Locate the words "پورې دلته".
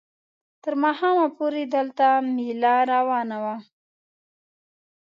1.37-2.05